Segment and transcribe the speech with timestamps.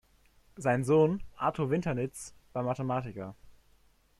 [0.55, 3.35] Sein Sohn Artur Winternitz war Mathematiker.